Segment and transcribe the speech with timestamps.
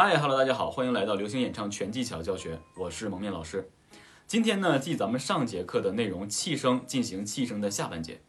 [0.00, 3.68] 嗨哈喽，大家好，欢迎来到流行演唱全技巧教学，我是蒙面老师。
[4.28, 8.20] 今天呢，继咱们上节课的内容气声进行气声的下半节。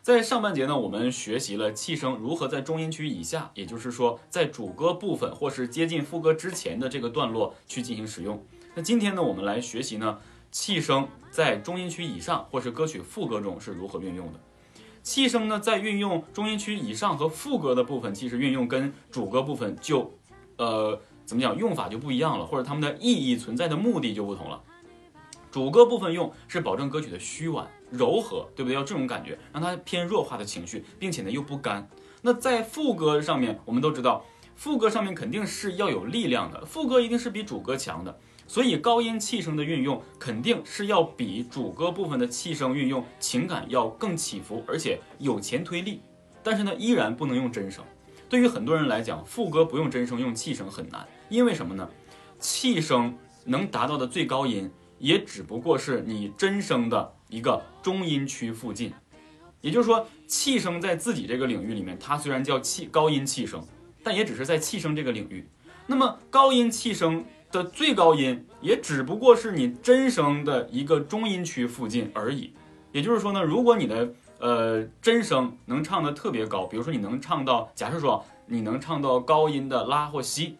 [0.00, 8.40] 在上半节呢，我们学习了气声如何在中音区以下，也就是说在主歌部分或是接近副歌之前的这个段落去进行使用。
[8.76, 10.20] 那今天呢，我们来学习呢
[10.52, 14.38] 气声在中音区以上或是歌曲副歌中是如何运用的。
[15.02, 20.14] 气声呢，在运用中音区以上和副歌的部分，其实运用跟主歌部分就。
[20.58, 24.58] 呃，怎么讲用法就不一样了，或者它们的意义存在的目的就不同了。
[25.50, 28.74] 主歌部分用是保证歌曲的虚婉柔和，对不对？
[28.74, 31.86] 要这种感觉，让它偏弱化的情绪，并且呢又不干。
[32.22, 34.24] 那在副歌上面，我们都知道，
[34.56, 46.00] 副歌上面肯定是要有力量的，副歌一定是比主歌强的，所以高音气声的运用肯定是要比主歌部分的气声运用情感要更起伏，而且有前推力。
[46.42, 47.84] 但是呢，依然不能用真声。
[48.28, 51.88] 对于很多人来讲，副歌不用真声，用气声很难，因为什么呢？
[52.38, 58.92] 气声能达到的最高音，也只不过是你真声的一个中音区附近。
[59.60, 63.66] 也就是说，气声在自己这个领域里面，它虽然叫气高音气声，
[64.02, 65.48] 但也只是在气声这个领域。
[65.86, 72.52] 那么高音气声的最高音，也只不过是你真声的一个中音区附近而已。
[72.92, 80.56] 也就是说呢，如果你的呃，真声能唱的特别高，比如说你能唱到，假设说你能唱到高音的拉或西，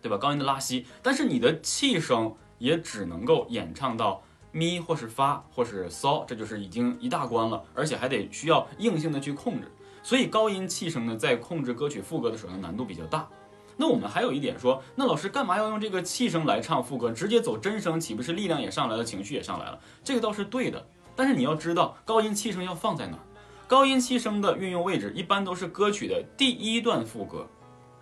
[0.00, 0.16] 对吧？
[0.16, 9.68] 高音的拉西，但是你的气声也只能够演唱到咪或是发或是骚，这就是已经一大关了，而且还得需要硬性的去控制。
[10.02, 13.28] 所以高音气声呢，在控制歌曲副歌的时候难度比较大。
[13.76, 17.10] 那我们还有一点说，那老师干嘛要用这个气声来唱副歌？
[17.10, 19.80] 直接走真声岂不是力量也上来了，情绪也上来了？
[20.04, 20.86] 这个倒是对的。
[21.16, 23.20] 但是你要知道，高音气声要放在哪儿？
[23.66, 27.46] 高音气声的运用位置一般都是歌曲的第一段副歌，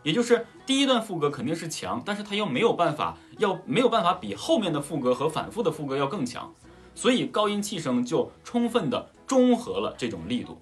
[0.03, 6.53] 也就是第一段副歌肯定是强，但是它又没有办法，要没有办法比后面的副歌和反复的副歌要更强，
[6.97, 10.61] 所以高音气声就充分的中和了这种力度，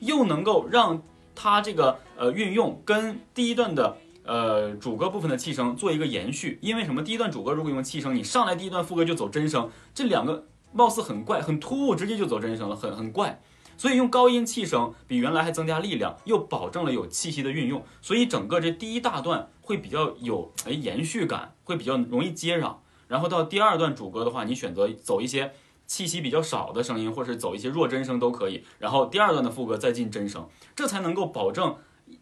[0.00, 1.00] 又能够让
[1.34, 6.58] 它这个呃运用跟第一段的呃主歌部分的气声做一个延续。
[6.60, 7.02] 因为什么？
[7.02, 10.46] 第一段主歌如果用气声，你上来第一段副歌就走真声，这两个。
[10.72, 13.40] 貌似很怪，很突兀，直接就走真声了，很很怪。
[13.76, 22.82] 所以用高音气声比原来还增加力量，又保证了有气息的运用，所以整个这第一大段会比较有哎延续感，会比较容易接上。
[23.08, 25.52] 然后到第二段主歌的话，你选择走一些
[25.86, 28.64] 气息比较少的声音，或是走一些弱真声都可以。
[28.78, 31.74] 然后第二段的副歌再进真声，这才能够保证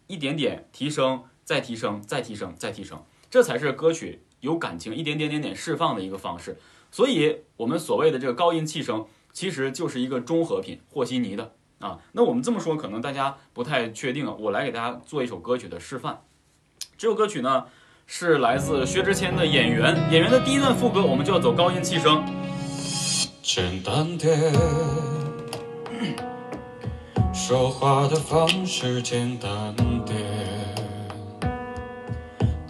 [0.07, 6.57] 一点点提升，再提升，再提升，再提升，这才是歌曲有感情一点点点点释放的一个方式。
[6.91, 11.99] 所以，我们所谓的这个高音气声，其实就是一个中和品，和稀泥的啊。
[12.13, 14.35] 那我们这么说，可能大家不太确定啊。
[14.39, 16.21] 我来给大家做一首歌曲的示范。
[16.97, 17.65] 这首歌曲呢，
[18.07, 19.95] 是来自薛之谦的《演员》。
[20.11, 22.23] 演员的第一段副歌，我们就要走高音气声。
[23.41, 24.53] 简单点，
[27.33, 29.75] 说话的方式简单。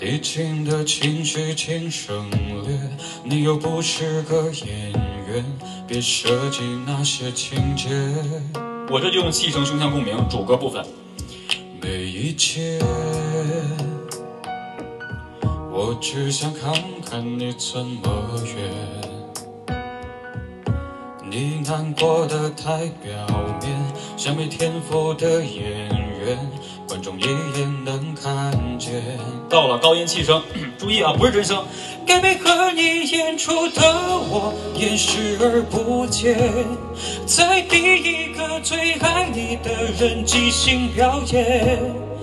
[0.10, 2.80] 低情的情绪请省略，
[3.24, 4.92] 你又不是个演
[5.28, 5.46] 员，
[5.88, 7.90] 别设计那些情节。
[8.90, 10.84] 我这就用气声胸腔共鸣，主歌部分。
[11.80, 12.80] 每一切，
[15.72, 16.74] 我只想看
[17.06, 19.78] 看你怎么圆。
[21.30, 23.28] 你难过的太表
[23.62, 23.80] 面，
[24.18, 26.09] 像没天赋的演员。
[26.88, 29.02] 观众一眼能看见。
[29.50, 30.42] 到了高音气声，
[30.78, 31.66] 注意啊，不是真声。
[32.06, 36.38] 该配合你演出的我，演视而不见，
[37.26, 41.99] 在第一个最爱你的人即兴表演。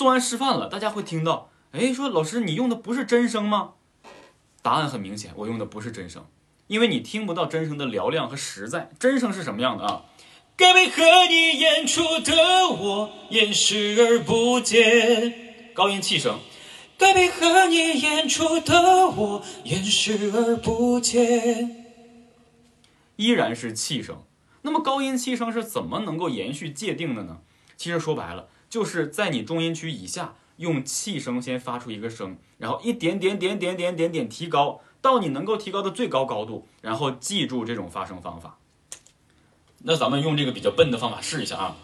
[0.00, 1.50] 做完示范了，大家会听到。
[1.72, 3.72] 哎，说老师，你用的不是真声吗？
[4.62, 6.24] 答案很明显，我用的不是真声，
[6.68, 8.88] 因为你听不到真声的嘹亮和实在。
[8.98, 10.04] 真声是什么样的啊？
[10.56, 12.32] 该配合你演出的
[12.70, 15.74] 我，演视而不见。
[15.74, 16.38] 高音气声。
[16.96, 21.92] 该配合你演出的我，演视而不见。
[23.16, 24.22] 依然是气声。
[24.62, 27.40] 那么高音气声是怎么能够延续界定的呢？
[27.76, 28.48] 其实说白了。
[28.70, 38.58] 就是在你中音区以下，用气声先发出一个声，然后一点点点点点点点提高到你能够提高的最高高度，然后记住这种发声方法。
[39.78, 41.76] 那咱们用这个比较笨的方法试一下啊，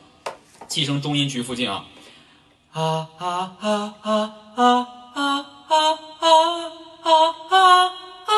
[0.69, 1.87] 气声中音区附近啊，
[2.71, 4.87] 啊啊啊啊啊
[5.25, 5.99] 啊啊
[7.03, 7.87] 啊
[8.27, 8.33] 啊！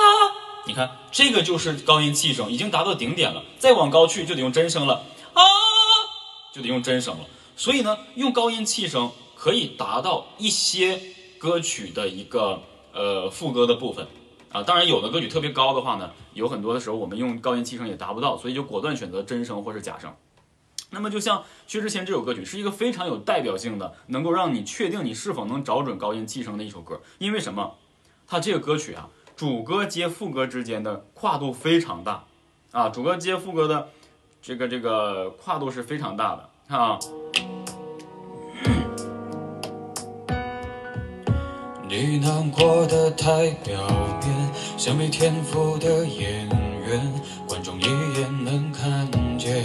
[0.67, 5.05] 你看，这个就是高音气声，已经达到顶点了，再往高去就得用真声了
[5.35, 5.43] 啊，
[6.53, 7.27] 就得用真声了。
[7.59, 11.01] 所以呢，用高音气声可以达到一些
[11.39, 12.63] 歌曲的一个
[12.95, 14.07] 呃副歌的部分
[14.53, 14.63] 啊。
[14.63, 20.15] 当然，有的歌曲特别高的话呢，有很多的时候我们用高音气声也达不到，所以就果断选择真声或是假声。
[20.91, 27.01] 那么，就像薛之谦这首歌曲是一个非常有代表性的，能够让你确定你是否能找准高音气声的一首歌。
[27.19, 27.75] 因为什么？
[28.29, 32.25] 它这个歌曲啊，主歌接副歌之间的跨度非常大
[32.71, 33.89] 啊，主歌接副歌的
[34.41, 36.99] 这个这个跨度是非常大的看啊。
[41.91, 43.81] 你难过的太表
[44.21, 46.47] 面，像没天赋的演
[46.87, 47.01] 员，
[47.49, 49.65] 观众一眼能看见。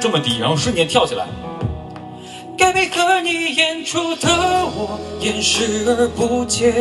[0.00, 1.26] 这么低，然后瞬间跳起来，
[2.56, 6.72] 该配合你演出的我，掩视而不见。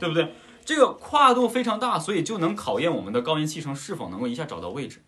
[0.00, 0.32] 对不对？
[0.64, 5.02] 这个跨度非常大，所以就能考验我们的高音气声是否能够一下找到位置。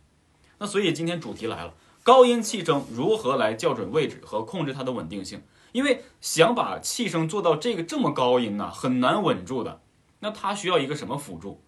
[0.59, 1.73] 那所以今天主题来了，
[2.03, 5.41] 高音气声如何来校准位置和控制它的稳定性？
[5.75, 9.81] 因为想把气声做到这个这么高音呢，很难稳住的。
[10.21, 11.61] 那它需要一个什么辅助？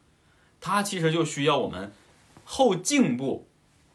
[0.60, 1.92] 它其实就需要我们
[2.44, 3.48] 后颈部、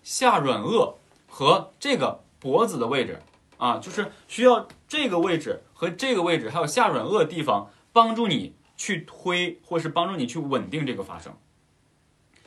[0.03, 0.95] 下软腭
[1.29, 3.23] 和这个脖子的位置
[3.55, 11.33] 啊，就是需要这个位置和这个位置，还有下软腭地方帮助你去推，或是帮助你去稳定这个发声。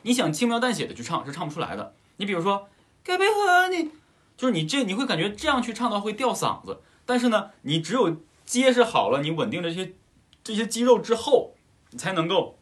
[0.02, 1.94] 你想轻描淡写的去唱是唱不出来的。
[2.18, 2.68] 你比如说，
[3.02, 3.90] 该配合你，
[4.36, 6.82] 就是你这你会感觉这样去唱的话会掉嗓子。
[7.06, 9.94] 但是呢，你只有结实好了，你稳定这些
[10.42, 11.54] 这些肌肉之后，
[11.90, 12.58] 你才能够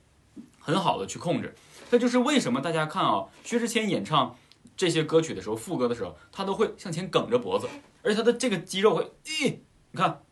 [0.58, 1.54] 很好的去控制。
[1.90, 4.36] 这就是为什么大家看啊，薛之谦演唱
[4.76, 7.68] 这些歌曲的时候，副歌的时候，他都会向前梗着脖子，
[8.02, 9.58] 而且他的这个肌肉会，咦，
[9.90, 10.22] 你看，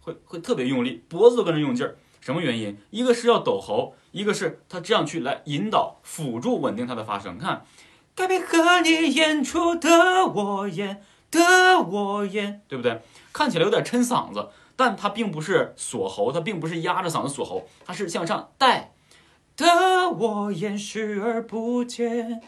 [0.00, 1.96] 会会特别用力，脖子都跟着用劲儿。
[2.20, 2.76] 什么原因？
[2.90, 7.38] 一个是要抖喉，一个是他这样去来引导、辅助稳定他的发声。
[7.38, 7.64] 看，
[8.14, 13.00] 该配合你演出的我演的我演，对不对？
[13.32, 18.92] 看起来有点抻嗓子，但它并不是锁喉，它并不是压着嗓子锁喉，它是向上带。
[19.56, 22.40] 的我掩视而不见，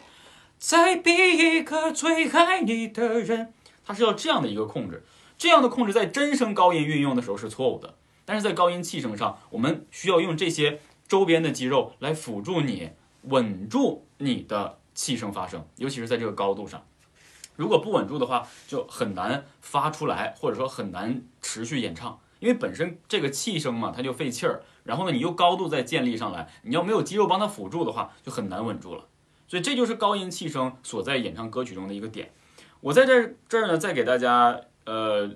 [0.57, 3.53] 再逼一个最爱你的人。
[3.85, 5.03] 它是要这样的一个控制，
[5.37, 12.91] 这样的控制在真声高音运用的时候是错误的，但是在高音气声上，我们需要用这些周边的肌肉来辅助你
[13.23, 16.81] 稳住你的气声发声，尤其是在这个高度上。
[17.55, 24.63] 如果不稳住的话，就很难发出来，或者说很难持续演唱，因为本身这个气声嘛，它就费气儿。
[24.83, 29.05] 然后呢，你又高度再建立上来，你要没有肌肉帮它辅助的话，就很难稳住了。
[29.47, 32.31] 所以这就是高音气声所在演唱歌曲中的一个点。
[32.79, 35.29] 我在这这儿呢，再给大家呃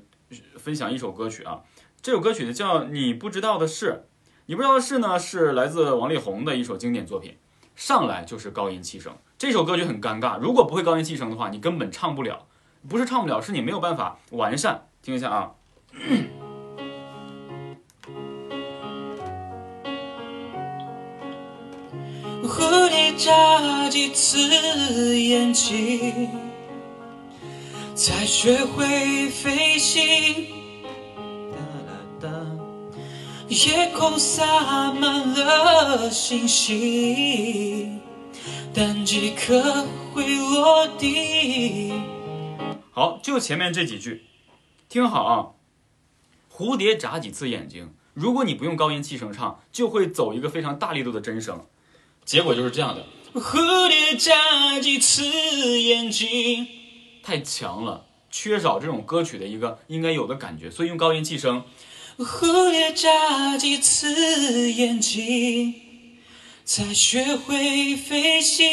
[0.58, 1.62] 分享一首歌曲啊，
[2.02, 4.04] 这首歌曲呢叫《你不知道的事》，
[4.48, 7.38] 你不知道的事呢是来自王力宏的一首经典作品，
[7.76, 9.16] 上来就是高音气声。
[9.38, 12.46] 这首歌曲很尴尬，如果不会高音气声的话，你根本唱不了。
[12.88, 14.88] 不是唱不了，是你没有办法完善。
[15.02, 15.52] 听一下啊。
[22.48, 26.30] 和你眨几次眼睛，
[27.94, 30.46] 才学会飞行。
[31.52, 31.58] 哒
[32.22, 32.30] 哒哒，
[33.50, 38.00] 夜空洒满了星星，
[38.74, 41.94] 但几颗会落地。
[42.92, 44.26] 好，就前面这几句，
[44.88, 45.52] 听好啊。
[46.52, 51.66] 蝴蝶眨几次眼睛，如果你不用高音气声唱，就会走一个非常大力度的真声，
[52.24, 53.06] 结果就是这样的。
[53.34, 55.26] 蝴蝶眨几次
[55.82, 56.66] 眼睛，
[57.22, 61.64] 太强了，缺少这种歌曲的一个应该有的感觉，所以用高音气声。
[62.18, 65.74] 蝴蝶眨几次眼睛，
[66.66, 68.66] 才学会飞行。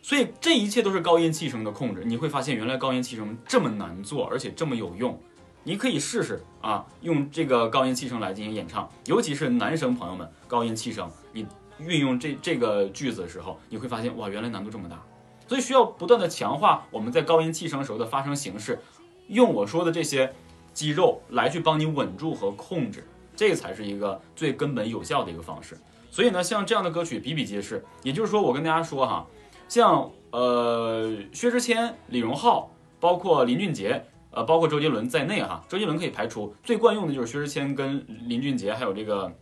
[0.00, 5.20] 所以这一切都是高音气声的控制，你会发现原来高音气声这么难做，而且这么有用。
[5.62, 11.46] 你可以试试啊，用这个高音气声来进行演唱，尤其是男生朋友们，高音气声你
[11.78, 15.00] 运用这这个句子的时候，你会发现哇，原来难度这么大。
[15.46, 18.80] 所以需要不断的强化我们在高音气声时候的发声形式，
[19.28, 20.32] 用我说的这些
[20.72, 25.78] 肌肉来去帮你稳住和控制，这才是一个最根本有效的一个方式。
[26.12, 27.82] 所以呢，像这样的歌曲比比皆是。
[28.02, 29.26] 也就是说，我跟大家说哈。
[29.66, 39.32] 像呃薛之谦、李荣浩，包括林俊杰呃，包括周杰伦在内哈，周杰伦可以排除，最惯用的就是薛之谦跟林俊杰，还有这个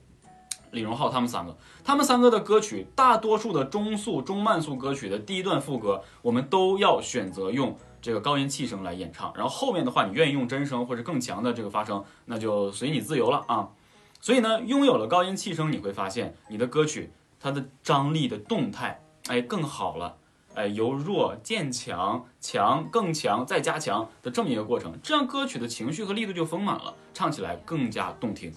[0.71, 13.69] 李荣浩他们三个，他们三个的歌曲，大多数的中速、中慢速歌曲的第一段副歌，我们都要选择用这个高音气声来演唱，然后后面的话，你愿意用真声或者更强的这个发声，那就随你自由了啊。
[14.21, 20.17] 所以呢，拥有了高音气声，你会发现你的歌曲它的张力的动态，哎，更好了。
[20.55, 28.53] 哎，由弱渐强，强更强，再加强的这么一个过程，这样歌曲的情绪和力度就丰满了，唱起来更加动听。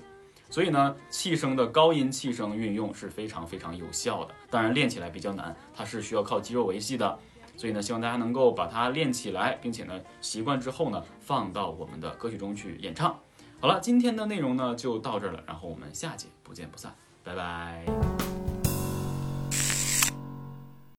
[0.50, 4.34] 所以呢，气声的高音气声运用是非常非常有效的。
[4.50, 7.18] 当然练起来比较难，它是需要靠肌肉维系的。
[7.56, 13.18] 所以呢，希望大家能够把它练起来，并且呢，习惯之后呢，放到我们的歌曲中去演唱。
[13.64, 16.94] 好了，今天的内容呢就到这儿了，然后我们下节不见不散，
[17.24, 18.13] 拜拜。